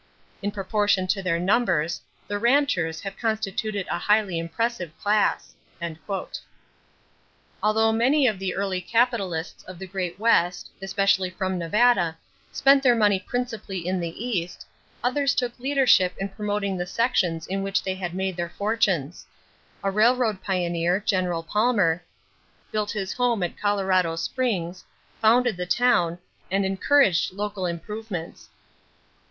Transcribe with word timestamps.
In 0.41 0.49
proportion 0.49 1.05
to 1.09 1.21
their 1.21 1.39
numbers, 1.39 2.01
the 2.27 2.39
ranchers... 2.39 3.01
have 3.01 3.19
constituted 3.19 3.85
a 3.91 3.99
highly 3.99 4.39
impressive 4.39 4.89
class." 4.99 5.53
Although 7.61 7.91
many 7.91 8.25
of 8.25 8.39
the 8.39 8.55
early 8.55 8.81
capitalists 8.81 9.63
of 9.65 9.77
the 9.77 9.85
great 9.85 10.17
West, 10.19 10.71
especially 10.81 11.29
from 11.29 11.59
Nevada, 11.59 12.17
spent 12.51 12.81
their 12.81 12.95
money 12.95 13.19
principally 13.19 13.85
in 13.87 13.99
the 13.99 14.25
East, 14.25 14.65
others 15.03 15.35
took 15.35 15.59
leadership 15.59 16.15
in 16.17 16.29
promoting 16.29 16.77
the 16.77 16.87
sections 16.87 17.45
in 17.45 17.61
which 17.61 17.83
they 17.83 17.93
had 17.93 18.15
made 18.15 18.35
their 18.35 18.49
fortunes. 18.49 19.27
A 19.83 19.91
railroad 19.91 20.41
pioneer, 20.41 20.99
General 20.99 21.43
Palmer, 21.43 22.01
built 22.71 22.89
his 22.89 23.13
home 23.13 23.43
at 23.43 23.55
Colorado 23.55 24.15
Springs, 24.15 24.83
founded 25.21 25.57
the 25.57 25.67
town, 25.67 26.17
and 26.49 26.65
encouraged 26.65 27.33
local 27.33 27.67
improvements. 27.67 28.49